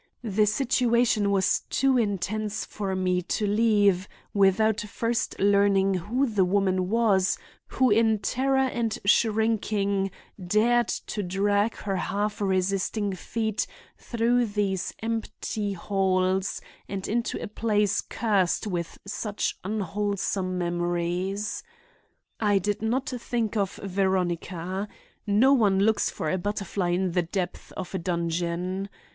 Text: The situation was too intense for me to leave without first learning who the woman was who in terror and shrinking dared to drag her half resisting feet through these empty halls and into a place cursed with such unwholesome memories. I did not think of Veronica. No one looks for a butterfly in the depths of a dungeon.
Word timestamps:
The 0.23 0.47
situation 0.47 1.29
was 1.29 1.59
too 1.69 1.95
intense 1.95 2.65
for 2.65 2.95
me 2.95 3.21
to 3.21 3.45
leave 3.45 4.07
without 4.33 4.81
first 4.81 5.39
learning 5.39 5.93
who 5.93 6.25
the 6.25 6.43
woman 6.43 6.89
was 6.89 7.37
who 7.67 7.91
in 7.91 8.17
terror 8.17 8.57
and 8.57 8.97
shrinking 9.05 10.09
dared 10.43 10.87
to 10.87 11.21
drag 11.21 11.75
her 11.75 11.97
half 11.97 12.41
resisting 12.41 13.13
feet 13.13 13.67
through 13.95 14.47
these 14.47 14.91
empty 15.03 15.73
halls 15.73 16.61
and 16.89 17.07
into 17.07 17.39
a 17.39 17.47
place 17.47 18.01
cursed 18.01 18.65
with 18.65 18.97
such 19.05 19.55
unwholesome 19.63 20.57
memories. 20.57 21.61
I 22.39 22.57
did 22.57 22.81
not 22.81 23.07
think 23.07 23.55
of 23.55 23.75
Veronica. 23.75 24.87
No 25.27 25.53
one 25.53 25.77
looks 25.79 26.09
for 26.09 26.31
a 26.31 26.39
butterfly 26.39 26.89
in 26.89 27.11
the 27.11 27.21
depths 27.21 27.69
of 27.73 27.93
a 27.93 27.99
dungeon. 27.99 28.89